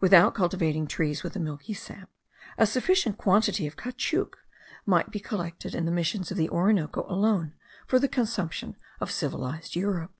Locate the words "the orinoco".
6.36-7.06